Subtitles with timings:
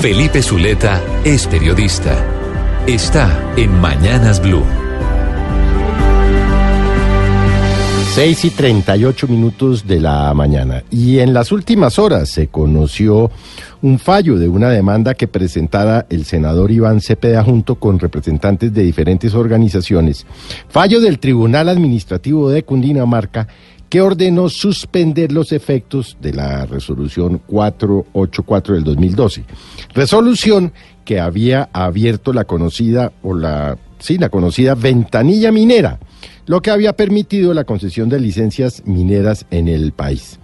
[0.00, 2.24] Felipe Zuleta es periodista.
[2.86, 4.79] Está en Mañanas Blue.
[8.20, 10.84] 6 y 38 minutos de la mañana.
[10.90, 13.30] Y en las últimas horas se conoció
[13.80, 18.82] un fallo de una demanda que presentara el senador Iván Cepeda junto con representantes de
[18.82, 20.26] diferentes organizaciones.
[20.68, 23.48] Fallo del Tribunal Administrativo de Cundinamarca
[23.88, 29.44] que ordenó suspender los efectos de la resolución 484 del 2012.
[29.94, 30.74] Resolución
[31.06, 36.00] que había abierto la conocida o la sí, la conocida ventanilla minera,
[36.46, 40.38] lo que había permitido la concesión de licencias mineras en el país.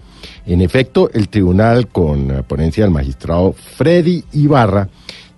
[0.47, 4.89] En efecto, el tribunal, con ponencia del magistrado Freddy Ibarra,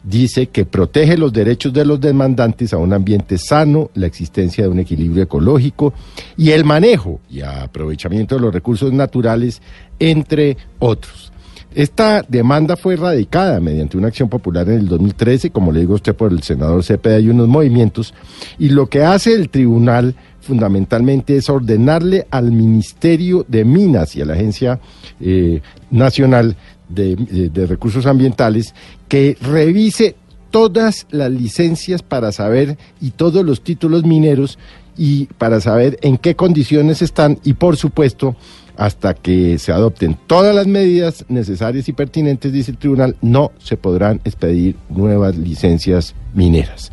[0.03, 4.71] dice que protege los derechos de los demandantes a un ambiente sano, la existencia de
[4.71, 5.93] un equilibrio ecológico
[6.37, 9.61] y el manejo y aprovechamiento de los recursos naturales,
[9.99, 11.33] entre otros.
[11.75, 15.97] Esta demanda fue radicada mediante una acción popular en el 2013, como le digo a
[15.97, 18.15] usted, por el senador Cepeda y unos movimientos,
[18.59, 24.25] y lo que hace el tribunal fundamentalmente es ordenarle al Ministerio de Minas y a
[24.25, 24.81] la Agencia
[25.21, 25.61] eh,
[25.91, 26.57] Nacional
[26.89, 28.75] de, de Recursos Ambientales
[29.09, 30.17] que revise
[30.51, 34.59] todas las licencias para saber y todos los títulos mineros
[34.97, 38.35] y para saber en qué condiciones están y por supuesto
[38.79, 43.77] hasta que se adopten todas las medidas necesarias y pertinentes, dice el tribunal, no se
[43.77, 46.93] podrán expedir nuevas licencias mineras.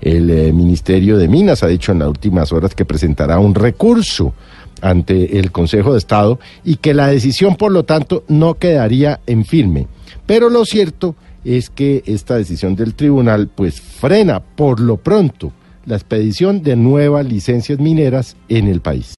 [0.00, 4.34] El eh, Ministerio de Minas ha dicho en las últimas horas que presentará un recurso
[4.82, 9.44] ante el Consejo de Estado y que la decisión, por lo tanto, no quedaría en
[9.44, 9.86] firme.
[10.26, 15.52] Pero lo cierto es que esta decisión del tribunal pues frena por lo pronto
[15.86, 19.06] la expedición de nuevas licencias mineras en el país.